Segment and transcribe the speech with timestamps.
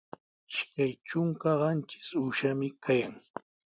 [0.51, 3.15] Ishkay trunka qanchis uushami kayan.